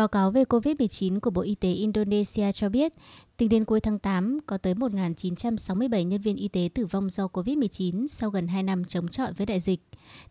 [0.00, 2.92] Báo cáo về COVID-19 của Bộ Y tế Indonesia cho biết,
[3.36, 7.26] tính đến cuối tháng 8, có tới 1.967 nhân viên y tế tử vong do
[7.26, 9.80] COVID-19 sau gần 2 năm chống chọi với đại dịch.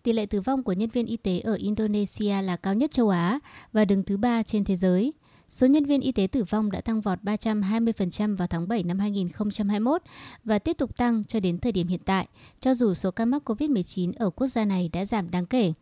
[0.04, 3.10] Tỷ lệ tử vong của nhân viên y tế ở Indonesia là cao nhất châu
[3.10, 3.40] Á
[3.72, 5.14] và đứng thứ ba trên thế giới.
[5.50, 9.00] Số nhân viên y tế tử vong đã tăng vọt 320% vào tháng 7 năm
[9.00, 10.02] 2021
[10.44, 12.28] và tiếp tục tăng cho đến thời điểm hiện tại,
[12.60, 15.74] cho dù số ca mắc COVID-19 ở quốc gia này đã giảm đáng kể.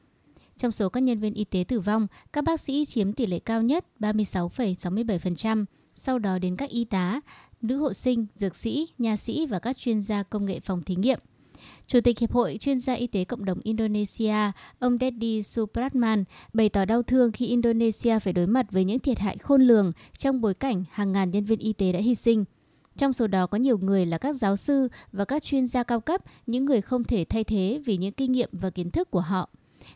[0.57, 3.39] Trong số các nhân viên y tế tử vong, các bác sĩ chiếm tỷ lệ
[3.39, 7.21] cao nhất 36,67%, sau đó đến các y tá,
[7.61, 10.95] nữ hộ sinh, dược sĩ, nha sĩ và các chuyên gia công nghệ phòng thí
[10.95, 11.19] nghiệm.
[11.87, 16.69] Chủ tịch Hiệp hội Chuyên gia Y tế Cộng đồng Indonesia, ông Deddy Supratman, bày
[16.69, 20.41] tỏ đau thương khi Indonesia phải đối mặt với những thiệt hại khôn lường trong
[20.41, 22.45] bối cảnh hàng ngàn nhân viên y tế đã hy sinh.
[22.97, 26.01] Trong số đó có nhiều người là các giáo sư và các chuyên gia cao
[26.01, 29.21] cấp, những người không thể thay thế vì những kinh nghiệm và kiến thức của
[29.21, 29.49] họ.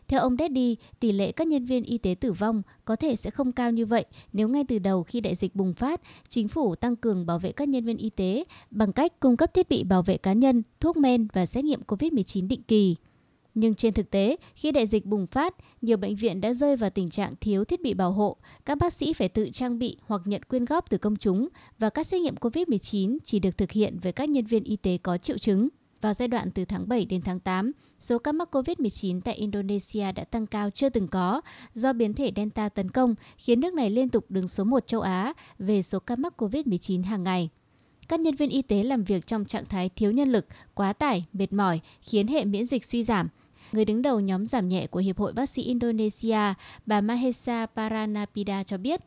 [0.08, 3.30] Theo ông Deddy, tỷ lệ các nhân viên y tế tử vong có thể sẽ
[3.30, 6.74] không cao như vậy nếu ngay từ đầu khi đại dịch bùng phát, chính phủ
[6.74, 9.84] tăng cường bảo vệ các nhân viên y tế bằng cách cung cấp thiết bị
[9.84, 12.96] bảo vệ cá nhân, thuốc men và xét nghiệm COVID-19 định kỳ.
[13.54, 16.90] Nhưng trên thực tế, khi đại dịch bùng phát, nhiều bệnh viện đã rơi vào
[16.90, 20.22] tình trạng thiếu thiết bị bảo hộ, các bác sĩ phải tự trang bị hoặc
[20.24, 23.98] nhận quyên góp từ công chúng và các xét nghiệm COVID-19 chỉ được thực hiện
[24.02, 25.68] với các nhân viên y tế có triệu chứng.
[26.02, 30.12] Vào giai đoạn từ tháng 7 đến tháng 8, số ca mắc COVID-19 tại Indonesia
[30.12, 31.40] đã tăng cao chưa từng có
[31.72, 35.00] do biến thể Delta tấn công, khiến nước này liên tục đứng số 1 châu
[35.00, 37.48] Á về số ca mắc COVID-19 hàng ngày.
[38.08, 41.24] Các nhân viên y tế làm việc trong trạng thái thiếu nhân lực, quá tải,
[41.32, 43.28] mệt mỏi, khiến hệ miễn dịch suy giảm.
[43.72, 46.54] Người đứng đầu nhóm giảm nhẹ của Hiệp hội Bác sĩ Indonesia,
[46.86, 49.00] bà Mahesa Paranapida cho biết,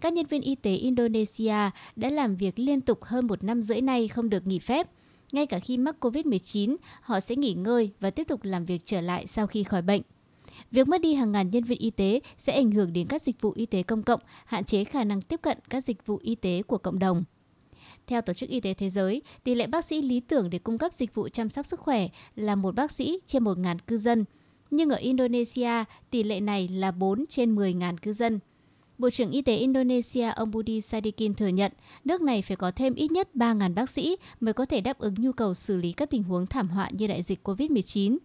[0.00, 3.80] các nhân viên y tế Indonesia đã làm việc liên tục hơn một năm rưỡi
[3.80, 4.88] nay không được nghỉ phép.
[5.32, 9.00] Ngay cả khi mắc COVID-19, họ sẽ nghỉ ngơi và tiếp tục làm việc trở
[9.00, 10.02] lại sau khi khỏi bệnh.
[10.70, 13.40] Việc mất đi hàng ngàn nhân viên y tế sẽ ảnh hưởng đến các dịch
[13.40, 16.34] vụ y tế công cộng, hạn chế khả năng tiếp cận các dịch vụ y
[16.34, 17.24] tế của cộng đồng.
[18.06, 20.78] Theo Tổ chức Y tế Thế giới, tỷ lệ bác sĩ lý tưởng để cung
[20.78, 24.24] cấp dịch vụ chăm sóc sức khỏe là một bác sĩ trên 1.000 cư dân.
[24.70, 28.40] Nhưng ở Indonesia, tỷ lệ này là 4 trên 10.000 cư dân.
[28.98, 31.72] Bộ trưởng Y tế Indonesia ông Budi Sadikin thừa nhận
[32.04, 35.14] nước này phải có thêm ít nhất 3.000 bác sĩ mới có thể đáp ứng
[35.18, 38.18] nhu cầu xử lý các tình huống thảm họa như đại dịch COVID-19.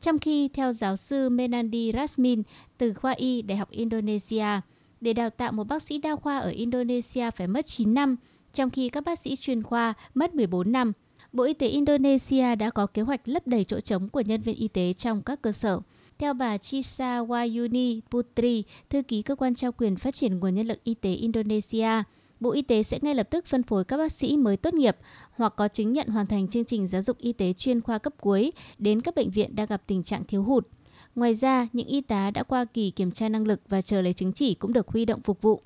[0.00, 2.42] Trong khi, theo giáo sư Menandi Rasmin
[2.78, 4.46] từ khoa Y Đại học Indonesia,
[5.00, 8.16] để đào tạo một bác sĩ đa khoa ở Indonesia phải mất 9 năm,
[8.54, 10.92] trong khi các bác sĩ chuyên khoa mất 14 năm.
[11.32, 14.56] Bộ Y tế Indonesia đã có kế hoạch lấp đầy chỗ trống của nhân viên
[14.56, 15.80] y tế trong các cơ sở.
[16.20, 20.66] Theo bà Chisa Wayuni Putri, thư ký cơ quan trao quyền phát triển nguồn nhân
[20.66, 21.88] lực y tế Indonesia,
[22.40, 24.96] Bộ Y tế sẽ ngay lập tức phân phối các bác sĩ mới tốt nghiệp
[25.32, 28.14] hoặc có chứng nhận hoàn thành chương trình giáo dục y tế chuyên khoa cấp
[28.20, 30.66] cuối đến các bệnh viện đang gặp tình trạng thiếu hụt.
[31.14, 34.12] Ngoài ra, những y tá đã qua kỳ kiểm tra năng lực và chờ lấy
[34.12, 35.62] chứng chỉ cũng được huy động phục vụ.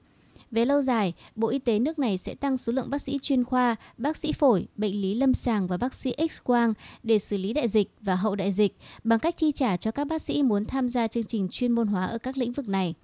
[0.54, 3.44] Về lâu dài, Bộ Y tế nước này sẽ tăng số lượng bác sĩ chuyên
[3.44, 6.72] khoa, bác sĩ phổi, bệnh lý lâm sàng và bác sĩ X-quang
[7.02, 10.04] để xử lý đại dịch và hậu đại dịch bằng cách chi trả cho các
[10.06, 12.94] bác sĩ muốn tham gia chương trình chuyên môn hóa ở các lĩnh vực này.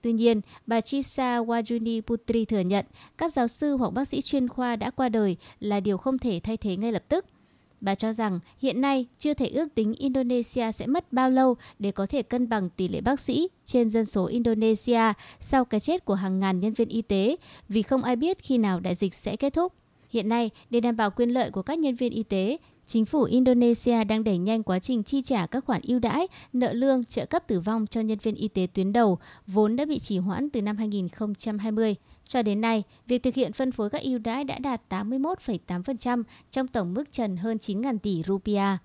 [0.00, 2.86] Tuy nhiên, bà Chisa Wajuni Putri thừa nhận
[3.18, 6.40] các giáo sư hoặc bác sĩ chuyên khoa đã qua đời là điều không thể
[6.42, 7.24] thay thế ngay lập tức.
[7.82, 11.90] Bà cho rằng hiện nay chưa thể ước tính Indonesia sẽ mất bao lâu để
[11.90, 16.04] có thể cân bằng tỷ lệ bác sĩ trên dân số Indonesia sau cái chết
[16.04, 17.36] của hàng ngàn nhân viên y tế
[17.68, 19.72] vì không ai biết khi nào đại dịch sẽ kết thúc.
[20.10, 22.56] Hiện nay, để đảm bảo quyền lợi của các nhân viên y tế,
[22.92, 26.72] Chính phủ Indonesia đang đẩy nhanh quá trình chi trả các khoản ưu đãi, nợ
[26.72, 29.98] lương, trợ cấp tử vong cho nhân viên y tế tuyến đầu, vốn đã bị
[29.98, 31.94] trì hoãn từ năm 2020.
[32.24, 36.68] Cho đến nay, việc thực hiện phân phối các ưu đãi đã đạt 81,8% trong
[36.68, 38.82] tổng mức trần hơn 9.000 tỷ rupiah.